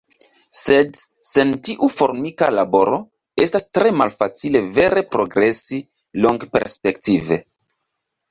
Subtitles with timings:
[0.59, 0.95] Sed
[1.31, 2.97] sen tiu formika laboro,
[3.45, 5.79] estas tre malfacile vere progresi
[6.27, 7.39] longperspektive.